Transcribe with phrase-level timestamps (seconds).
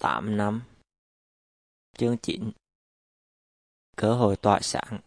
[0.00, 0.62] 8 năm
[1.98, 2.50] Chương 9
[3.96, 5.00] Cơ hội tỏa sáng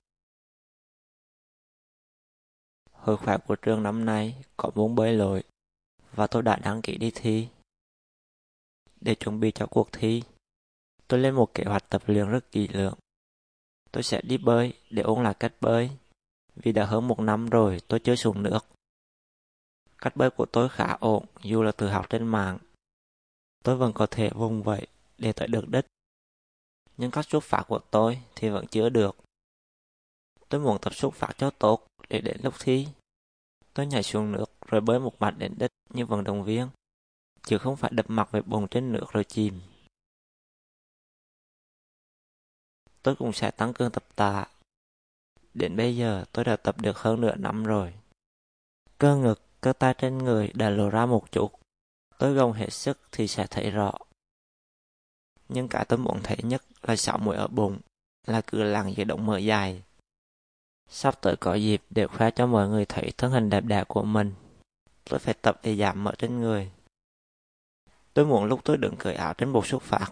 [2.92, 5.44] Hội khỏe của trường năm nay có môn bơi lội
[6.12, 7.48] và tôi đã đăng ký đi thi.
[9.02, 10.24] Để chuẩn bị cho cuộc thi,
[11.08, 12.96] tôi lên một kế hoạch tập luyện rất kỹ lưỡng.
[13.92, 15.90] Tôi sẽ đi bơi để ôn lại cách bơi,
[16.56, 18.60] vì đã hơn một năm rồi tôi chưa xuống nước.
[19.98, 22.58] Cách bơi của tôi khá ổn dù là từ học trên mạng.
[23.64, 24.88] Tôi vẫn có thể vùng vẫy
[25.18, 25.86] để tới được đích.
[26.98, 29.16] Nhưng cách xuất phát của tôi thì vẫn chưa được.
[30.50, 32.88] Tôi muốn tập xuất phát cho tốt để đến lúc thi.
[33.74, 36.70] Tôi nhảy xuống nước rồi bơi một mạch đến đích như vận động viên,
[37.44, 39.62] chứ không phải đập mặt về bồn trên nước rồi chìm.
[43.04, 44.48] Tôi cũng sẽ tăng cường tập tạ.
[45.54, 47.94] Đến bây giờ tôi đã tập được hơn nửa năm rồi.
[48.98, 51.63] Cơ ngực, cơ tay trên người đã lộ ra một chút
[52.24, 53.92] tới gông hết sức thì sẽ thấy rõ.
[55.50, 57.80] Nhưng cả tôi muốn thấy nhất là sọ mũi ở bụng,
[58.28, 59.84] là cửa lặng giữa động mở dài.
[60.90, 64.04] Sắp tới có dịp để khoe cho mọi người thấy thân hình đẹp đẽ của
[64.04, 64.34] mình.
[65.04, 66.72] Tôi phải tập để giảm mỡ trên người.
[68.14, 70.12] Tôi muốn lúc tôi đựng cởi áo trên bục xuất phát,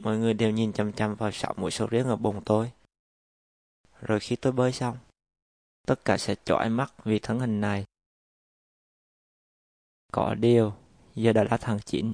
[0.00, 2.72] mọi người đều nhìn chăm chăm vào sọ mũi sầu riêng ở bụng tôi.
[4.00, 4.98] Rồi khi tôi bơi xong,
[5.86, 7.84] tất cả sẽ chói mắt vì thân hình này.
[10.12, 10.85] Có điều,
[11.16, 12.12] giờ đã là tháng 9.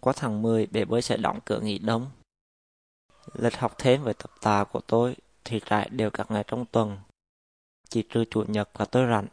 [0.00, 2.10] Qua tháng 10, bể bơi sẽ đóng cửa nghỉ đông.
[3.34, 6.98] Lịch học thêm với tập tà của tôi thì trải đều các ngày trong tuần.
[7.88, 9.26] Chỉ trừ chủ nhật và tôi rảnh.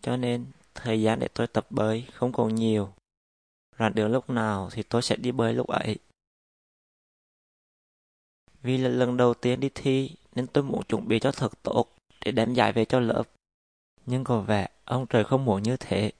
[0.00, 2.92] Cho nên, thời gian để tôi tập bơi không còn nhiều.
[3.78, 5.98] Rảnh được lúc nào thì tôi sẽ đi bơi lúc ấy.
[8.62, 11.86] Vì là lần đầu tiên đi thi nên tôi muốn chuẩn bị cho thật tốt
[12.24, 13.22] để đem giải về cho lớp.
[14.06, 16.12] Nhưng có vẻ ông trời không muốn như thế.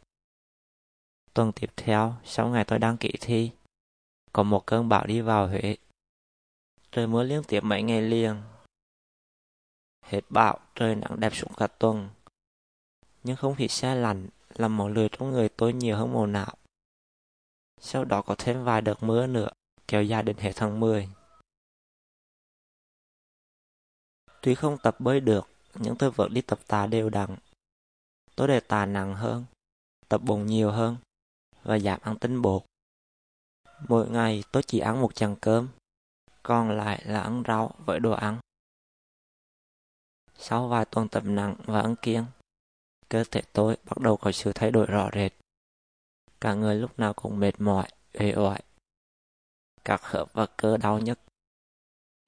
[1.34, 3.50] Tuần tiếp theo, sau ngày tôi đăng ký thi,
[4.32, 5.77] có một cơn bão đi vào Huế.
[6.92, 8.42] Trời mưa liên tiếp mấy ngày liền.
[10.06, 12.08] Hết bão, trời nắng đẹp xuống cả tuần.
[13.24, 16.55] Nhưng không khí xe lạnh làm mọi lười trong người tôi nhiều hơn mùa nào.
[17.80, 19.48] Sau đó có thêm vài đợt mưa nữa,
[19.89, 21.08] kéo dài đến hết tháng 10.
[24.40, 27.36] Tuy không tập bơi được, nhưng tôi vẫn đi tập tạ đều đặn.
[28.36, 29.44] Tôi để tạ nặng hơn,
[30.08, 30.96] tập bụng nhiều hơn
[31.64, 32.63] và giảm ăn tinh bột.
[33.89, 35.69] Mỗi ngày tôi chỉ ăn một chén cơm,
[36.42, 38.39] còn lại là ăn rau với đồ ăn.
[40.39, 42.24] Sau vài tuần tập nặng và ăn kiêng,
[43.08, 45.33] cơ thể tôi bắt đầu có sự thay đổi rõ rệt.
[46.41, 48.63] Cả người lúc nào cũng mệt mỏi, uể oải.
[49.85, 51.19] Các khớp và cơ đau nhất.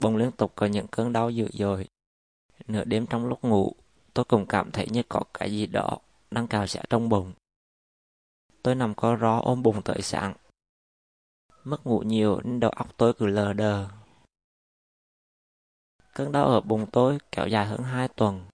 [0.02, 1.88] Bụng liên tục có những cơn đau dữ dội.
[2.66, 3.74] Nửa đêm trong lúc ngủ,
[4.14, 5.98] tôi cũng cảm thấy như có cái gì đó
[6.30, 7.32] đang cào xẻ trong bụng.
[8.66, 10.34] Tôi nằm co ro ôm bụng tới sáng.
[11.64, 13.88] Mất ngủ nhiều nên đầu óc tôi cứ lờ đờ.
[16.14, 18.44] Cơn đau ở bụng tôi kéo dài hơn 2 tuần.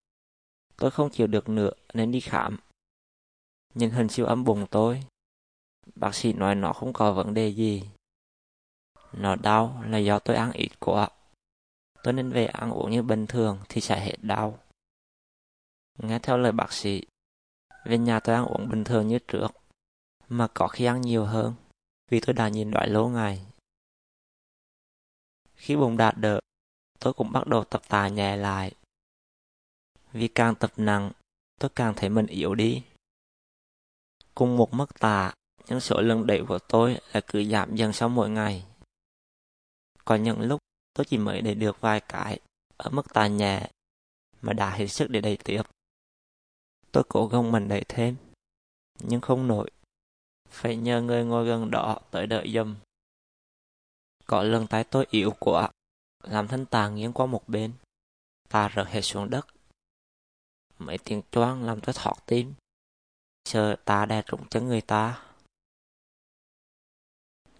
[0.76, 2.58] Tôi không chịu được nữa nên đi khám.
[3.74, 5.04] Nhìn hình siêu âm bụng tôi.
[5.94, 7.88] Bác sĩ nói nó không có vấn đề gì.
[9.12, 11.08] Nó đau là do tôi ăn ít quá.
[12.02, 14.58] Tôi nên về ăn uống như bình thường thì sẽ hết đau.
[15.98, 17.02] Nghe theo lời bác sĩ,
[17.84, 19.61] về nhà tôi ăn uống bình thường như trước
[20.32, 21.54] mà có khi ăn nhiều hơn,
[22.09, 23.47] vì tôi đã nhìn đói lâu ngày.
[25.54, 26.41] Khi bụng đạt đỡ,
[26.98, 28.75] tôi cũng bắt đầu tập tạ nhẹ lại.
[30.12, 31.12] Vì càng tập nặng,
[31.60, 32.82] tôi càng thấy mình yếu đi.
[34.34, 35.34] Cùng một mức tạ,
[35.69, 38.66] nhưng số lần đẩy của tôi là cứ giảm dần sau mỗi ngày.
[40.04, 40.60] Có những lúc
[40.94, 42.41] tôi chỉ mới đẩy được vài cái
[42.76, 43.71] ở mức tạ nhẹ
[44.41, 45.62] mà đã hết sức để đẩy tiếp.
[46.92, 48.16] Tôi cố gắng mình đẩy thêm,
[48.98, 49.71] nhưng không nổi
[50.52, 52.76] phải nhờ người ngồi gần đó tới đợi dùm.
[54.26, 55.70] Có lần tay tôi yếu quá,
[56.22, 57.72] làm thân tà nghiêng qua một bên,
[58.48, 59.46] ta rớt hết xuống đất.
[60.78, 62.54] Mấy tiếng choang làm tôi thọt tim,
[63.44, 65.24] sợ ta đè trúng chân người ta.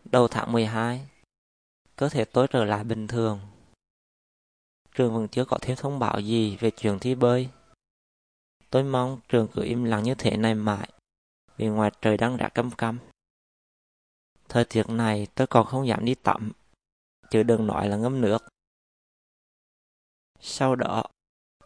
[0.05, 1.09] Đầu tháng 12,
[1.97, 3.41] cơ thể tôi trở lại bình thường.
[4.95, 7.49] Trường vẫn chưa có thêm thông báo gì về chuyện thi bơi.
[8.71, 10.89] Tôi mong trường cứ im lặng như thế này mãi
[11.57, 12.99] vì ngoài trời đang đã căm căm.
[14.49, 16.53] Thời tiết này tôi còn không dám đi tắm,
[17.31, 18.39] chứ đừng nói là ngâm nước.
[20.41, 21.05] Sau đó,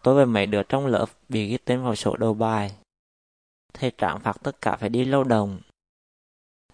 [0.02, 2.76] tôi và mấy đứa trong lớp bị ghi tên vào sổ đầu bài.
[3.74, 5.60] Thầy trạng phạt tất cả phải đi lâu đồng.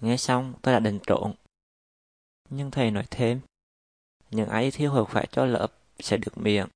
[0.01, 1.35] Nghe xong, tôi đã định trộn.
[2.51, 3.41] Nhưng thầy nói thêm,
[4.31, 5.69] những ai thiếu hợp khỏe cho lớp
[5.99, 6.69] sẽ được miệng.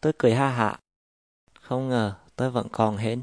[0.00, 0.78] Tôi cười ha hạ.
[1.60, 3.22] Không ngờ tôi vẫn còn hên.